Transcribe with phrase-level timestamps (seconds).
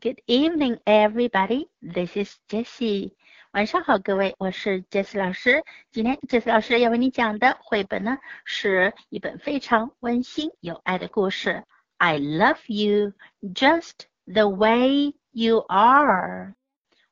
[0.00, 1.68] Good evening, everybody.
[1.82, 3.16] This is Jessie.
[3.50, 5.64] 晚上好，各位，我是 Jessie 老师。
[5.90, 11.64] 今天 Jessie 老师要为你讲的绘本呢，是一本非常温馨有爱的故事。
[11.96, 16.54] I love you just the way you are.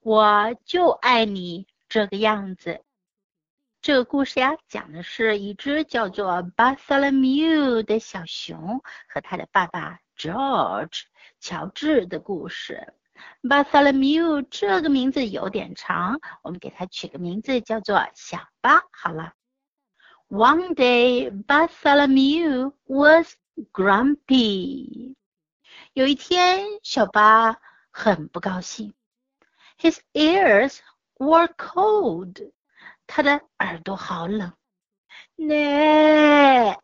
[0.00, 2.80] 我就爱你这个样子。
[3.80, 11.02] 这个故事呀，讲的是一只叫做 Bartholomew 的小熊和他的爸爸 George
[11.40, 12.94] 乔治的故事。
[13.42, 19.34] Bartholomew 这个名字有点长，我们给它取个名字叫做小巴好了。
[20.28, 23.34] One day Bartholomew was
[23.72, 25.14] grumpy。
[25.92, 27.58] 有一天，小巴
[27.90, 28.94] 很不高兴。
[29.78, 30.78] His ears
[31.18, 32.52] were cold。
[33.06, 34.52] 他的耳朵好冷。
[35.36, 36.78] Nay,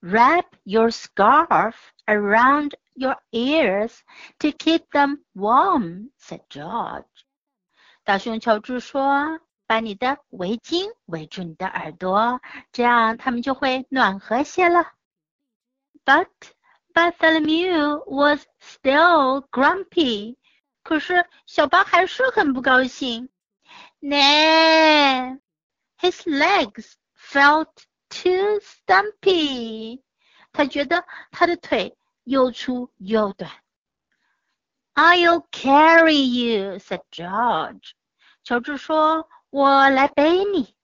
[0.00, 1.74] wrap your scarf
[2.06, 4.02] around your ears
[4.38, 7.06] to keep them warm," said George.
[8.04, 12.40] 大熊乔治说：“把你的围巾围住你的耳朵，
[12.72, 14.92] 这样它们就会暖和些了。”
[16.04, 16.28] But
[16.92, 20.36] Bartholomew was still grumpy.
[20.82, 23.30] 可是小巴还是很不高兴。
[24.00, 25.38] Nay,
[26.00, 27.70] his legs felt
[28.16, 30.02] too stumpy.
[30.52, 33.50] 他觉得他的腿又粗又短。
[34.94, 37.92] I'll carry you," said George.
[38.44, 40.76] 乔治说：“我来背你。”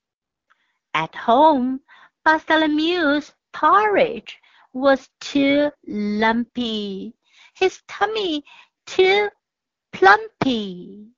[0.93, 1.81] At home,
[2.25, 4.37] Bartholomew's porridge
[4.73, 7.15] was too lumpy,
[7.55, 8.45] his tummy
[8.87, 9.31] too
[9.93, 11.13] plumpy.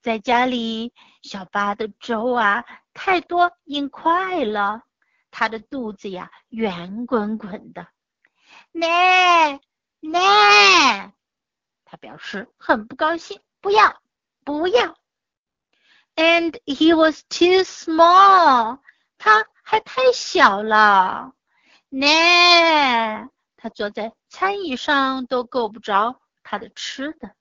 [0.00, 0.92] 在家里，
[1.22, 4.82] 小巴的粥啊太多硬块了，
[5.31, 7.87] 他的肚子呀圆滚滚的。
[8.71, 9.59] 奶
[9.99, 11.13] 奶，
[11.85, 14.01] 他表示很不高兴，不要，
[14.43, 14.95] 不要。
[16.15, 18.79] And he was too small，
[19.17, 21.33] 他还太小了。
[21.89, 27.35] 奶，他坐在餐椅上都够不着他的吃的。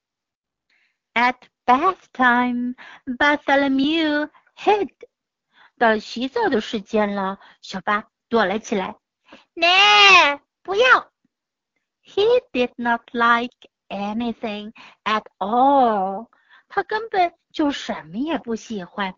[1.15, 4.91] At bath time，Bartholomew hid
[5.79, 8.97] 到了洗澡的时间了，小巴躲了起来。
[9.55, 11.11] Nah，不要。
[12.03, 13.55] He did not like
[13.89, 14.73] anything
[15.05, 16.29] at all。
[16.69, 19.15] 他根本就什么也不喜欢。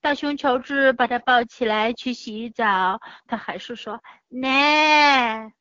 [0.00, 5.52] 大熊乔治把他抱起来去洗澡，他还是说：“Nah。”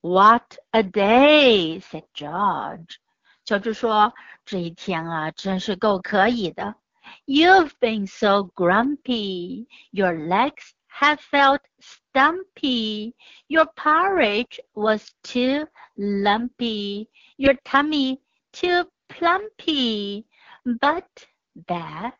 [0.00, 1.80] What a day!
[1.80, 2.96] said George.
[3.44, 4.14] 乔治说
[4.44, 6.76] ：“这一天啊，真是够可以的。
[7.25, 9.67] You've been so grumpy.
[9.91, 13.15] Your legs have felt stumpy.
[13.47, 17.09] Your porridge was too lumpy.
[17.37, 18.21] Your tummy
[18.51, 20.25] too plumpy.
[20.65, 21.05] But
[21.55, 22.13] Beth，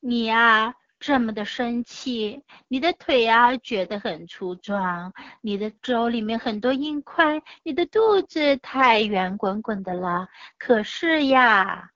[0.00, 5.12] 你呀。”这么的生气，你的腿啊觉得很粗壮，
[5.42, 10.28] 你的粥里面很多硬块，你的肚子太圆滚滚的了。
[10.56, 11.90] 可是呀，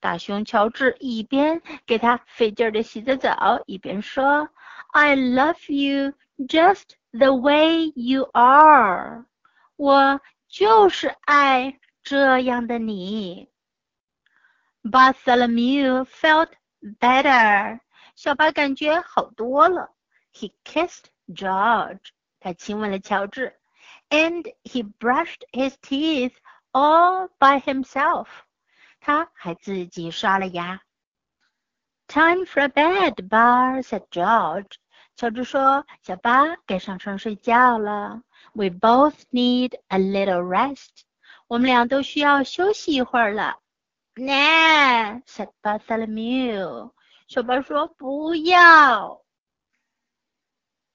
[0.00, 4.48] 大熊乔治一边给他费劲儿的洗着澡，一边说
[4.92, 6.14] ：“I love you
[6.46, 9.26] just the way you are。”
[9.76, 13.48] 我就是爱这样的你。
[14.82, 16.50] Bartholomew felt
[17.00, 17.80] better.
[18.14, 19.94] 小巴感觉好多了。
[20.32, 22.10] He kissed George，
[22.40, 23.56] 他亲吻了乔治
[24.10, 26.34] ，and he brushed his teeth
[26.72, 28.26] all by himself，
[29.00, 30.80] 他还自己刷了牙。
[32.06, 34.72] Time for bed, Bar said George。
[35.16, 38.22] 乔治说：“小巴，该上床睡觉了。
[38.52, 41.02] We both need a little rest。
[41.48, 43.58] 我们俩都需要休息一会儿了。”
[44.14, 46.92] Nah, said Bartholomew。
[47.26, 49.22] 小巴说：“不要。”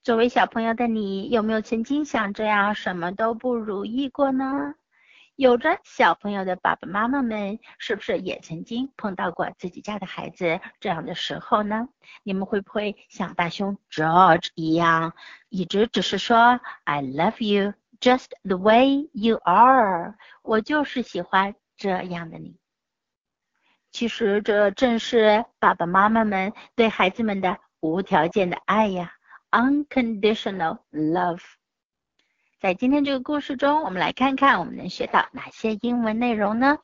[0.04, 4.76] 作为小朋友的你，有没有曾经想这样什么都不如意过呢？
[5.36, 11.90] 有着小朋友的爸爸妈妈们，是不是也曾经碰到过自己家的孩子这样的时候呢？
[12.22, 15.14] 你们会不会像大熊 George 一样，
[15.50, 20.16] 一直只是说 “I love you just the way you are”？
[20.44, 22.60] 我就是喜欢这样的你。
[23.92, 29.14] 其实这正是爸爸妈妈们对孩子们的无条件的爱呀
[29.50, 31.42] ，unconditional love。
[32.64, 36.78] 在今天这个故事中，我们来看看我们能学到哪些英文内容呢？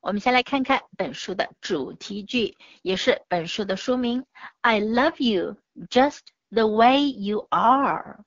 [0.00, 4.24] 我们先来看看本书的主题句，也是本书的书名
[4.60, 5.56] ：I love you
[5.90, 6.20] just
[6.50, 8.20] the way you are。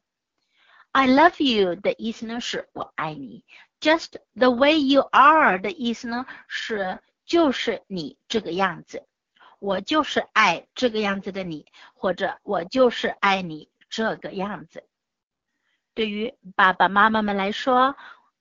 [0.91, 3.45] I love you 的意思呢是我爱你
[3.79, 9.07] ，Just the way you are 的意思呢是就是你这个样子，
[9.59, 14.83] 我就是爱这个样子的你，或者我就是爱你这个样子。
[15.95, 17.95] 对于爸爸妈妈们来说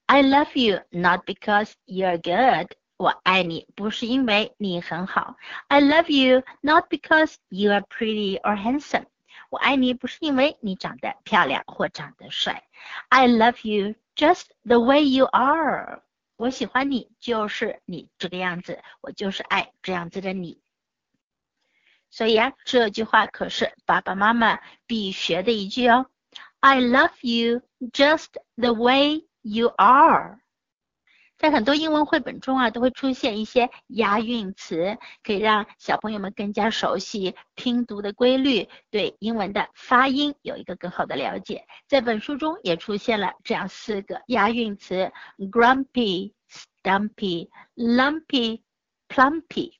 [0.06, 5.36] ，I love you not because you're good，我爱你不是因为你很好。
[5.68, 9.06] I love you not because you are pretty or handsome。
[9.50, 12.64] 我爱你不是因为你长得漂亮或长得帅
[13.08, 16.02] ，I love you just the way you are。
[16.36, 20.60] 我喜欢你就是你这个样子，我就是爱这样子的你。
[22.10, 26.06] 所以啊，这句话可是爸爸妈妈必学的一句哦。
[26.66, 27.60] I love you
[27.92, 30.38] just the way you are。
[31.36, 41.66] 在很多英文绘本中啊，都会出现一些押韵词，可以让小朋友们更加熟悉拼读的规律，对英文的发音有一个更好的了解。
[41.86, 46.32] 在本书中也出现了这样四个押韵词：grumpy、
[46.82, 48.62] stumpy、lumpy、
[49.10, 49.74] plumpy。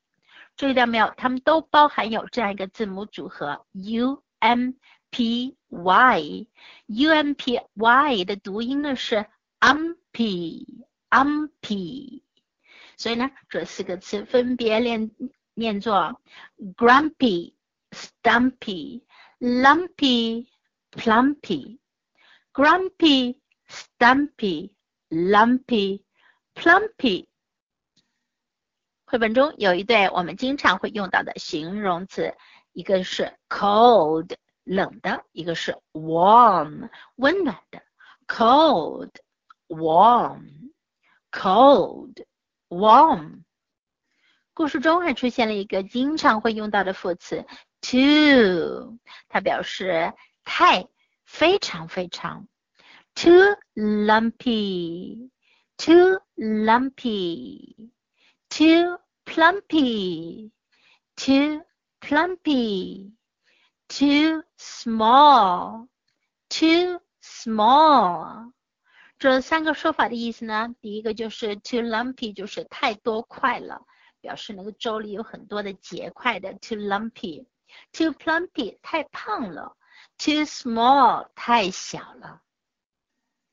[0.58, 1.10] 注意到没有？
[1.16, 4.72] 它们都包含有这样一个字母组合：u m
[5.14, 6.49] p y。
[6.87, 9.26] u m p y 的读音呢是
[9.61, 10.66] umpy。
[11.08, 12.22] umpy，
[12.96, 15.12] 所以呢，这四个词分别念
[15.55, 16.20] 念作
[16.76, 17.55] grumpy、
[17.93, 19.02] stumpy、
[19.38, 20.49] lumpy、
[20.90, 21.78] plumpy。
[22.52, 23.38] grumpy、
[23.69, 24.72] stumpy、
[25.11, 26.02] lumpy、
[26.56, 27.28] plumpy。
[29.05, 32.34] 绘本中有一对我们经常会用到的形容词，
[32.72, 34.34] 一个是 cold
[34.64, 37.82] 冷的，一个是 warm 温暖的。
[38.26, 39.11] cold、
[39.69, 40.72] warm。
[41.31, 42.25] cold,
[42.69, 43.43] warm。
[44.52, 47.44] 故事中还出现了一个经常会用到的副词
[47.81, 50.12] too，它表示
[50.44, 50.88] 太、
[51.25, 52.46] 非常、非常。
[53.16, 55.31] too lumpy,
[55.76, 57.90] too lumpy,
[58.49, 60.50] too plumpy,
[61.16, 61.64] too
[62.00, 63.12] plumpy,
[63.88, 65.88] too small,
[66.48, 68.52] too small。
[69.19, 70.75] 这三个说法的意思呢？
[70.81, 73.86] 第一个就是 too lumpy，就是太多块了，
[74.20, 77.46] 表示那个粥里有很多的结块的 too lumpy。
[77.92, 79.76] too plumpy，太胖了。
[80.19, 82.42] too small，太小了。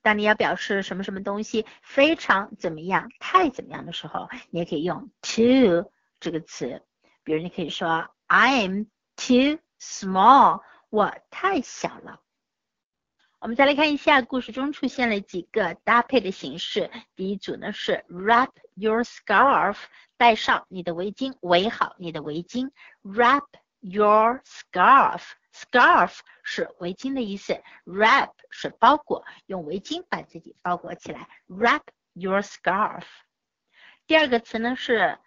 [0.02, 6.82] 当你要表示什么什么东西非常怎么样、太怎么样的时候，你也可以用 too 这个词。
[7.24, 8.86] 比如你可以说 I am
[9.16, 12.22] too small，我太小了。
[13.40, 16.92] 我们再来看一下，故事中出现了几个搭配的形式。
[17.16, 19.78] 第一组呢是 wrap your scarf，
[20.16, 22.70] 戴上你的围巾，围好你的围巾。
[23.02, 23.48] wrap
[23.80, 31.28] your scarf，scarf 是围巾的意思，wrap 是包裹，用围巾把自己包裹起来。
[31.48, 31.82] wrap
[32.14, 33.06] your scarf。
[34.06, 35.18] 第二个词呢是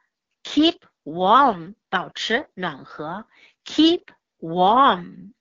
[0.44, 3.26] keep warm，保持暖和。
[3.64, 4.04] keep
[4.44, 5.32] warm。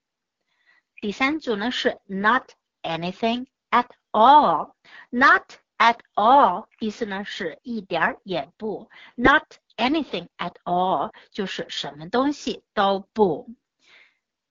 [1.01, 2.51] 第三组呢是 not
[2.81, 4.73] anything at all.
[5.09, 9.43] Not at all 意思呢是一点儿也不，not
[9.75, 13.49] anything at all 就是什么东西都不。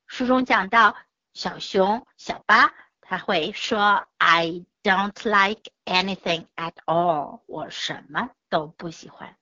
[0.06, 0.94] 书中讲到
[1.32, 9.36] 小熊小巴，他会说 I don't like anything at all，我什么都不喜欢。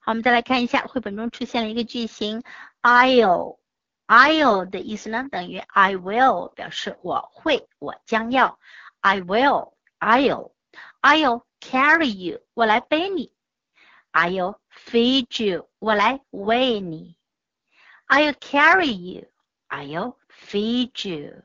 [0.00, 2.42] 好，我们再来看一下绘本中出现了一个句型
[2.82, 3.61] ，I'll。
[4.12, 8.58] I'll 的意思呢，等于 I will，表示我会，我将要。
[9.00, 13.32] I will，I'll，I'll carry you，我来背你。
[14.12, 17.16] I'll feed you，我来喂你。
[18.06, 21.44] I'll carry you，I'll feed you。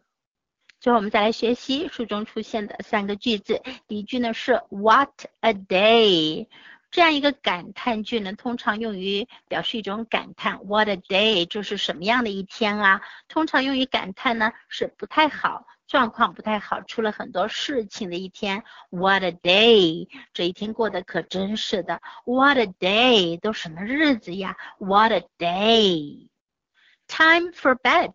[0.82, 3.64] 最后我们再来学习书中出现的三个句子。
[3.88, 6.50] 第一句呢是 What a day。
[6.89, 10.65] 这样一个感叹句呢，通常用于表示一种感叹。
[10.65, 11.46] What a day！
[11.46, 13.01] 就是什么样的一天啊？
[13.27, 18.63] 通常用于感叹呢，是不太好，状况不太好，出了很多事情的一天。
[18.89, 20.08] What a day！
[20.34, 22.01] 这一天过得可真是的。
[22.24, 23.39] What a day！
[23.39, 28.13] 都什么日子呀？What a day！Time for bed！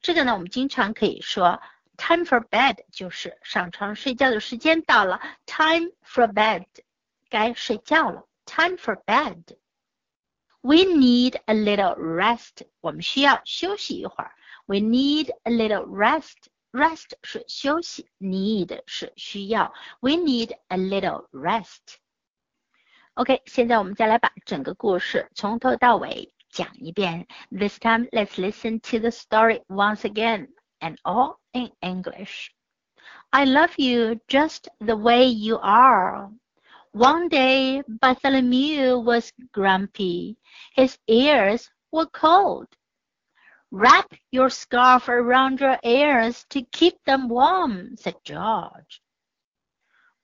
[0.00, 1.60] 这个呢，我们经常可以说
[1.98, 5.20] ，Time for bed 就是上床睡觉的时间到了。
[5.46, 6.64] Time for bed。
[7.33, 12.67] 该睡觉了，time for bed。We need a little rest。
[12.81, 14.33] 我们需要休息一会儿。
[14.65, 19.73] We need a little rest。Rest 是休息，need 是需要。
[20.01, 27.27] We need a little rest。OK，现在我们再来把整个故事从头到尾讲一遍。
[27.49, 30.49] This time, let's listen to the story once again
[30.79, 32.49] and all in English.
[33.31, 36.29] I love you just the way you are.
[36.94, 40.38] One day Bartholomew was grumpy.
[40.76, 42.68] His ears were cold.
[43.72, 49.02] Wrap your scarf around your ears to keep them warm, said George.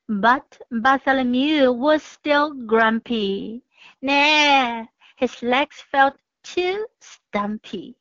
[0.09, 3.65] But Bartholomew was still grumpy.
[4.01, 4.85] Nah,
[5.17, 7.97] his legs felt too stumpy.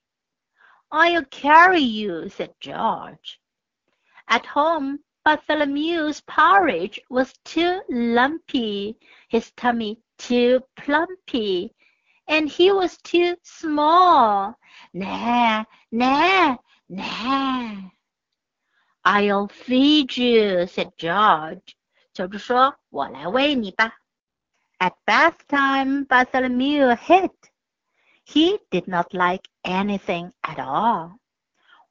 [0.91, 3.41] I'll carry you, said George.
[4.27, 8.98] At home, Bartholomew's porridge was too lumpy,
[9.28, 11.74] his tummy too plumpy,
[12.28, 14.58] and he was too small.
[14.92, 16.56] Nah, nah,
[16.88, 17.76] nah.
[19.04, 21.76] I'll feed you, said George.
[22.14, 23.94] 乔治说：“我来喂你吧。”
[24.78, 27.30] At bath time, Bartholomew hid.
[28.24, 31.18] He did not like anything at all.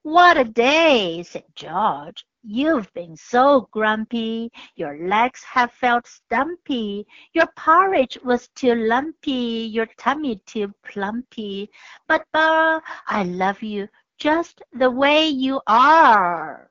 [0.01, 2.25] What a day, said George.
[2.42, 9.86] You've been so grumpy, your legs have felt stumpy, your porridge was too lumpy, your
[9.98, 11.70] tummy too plumpy.
[12.06, 16.70] But, Bar, I love you just the way you are.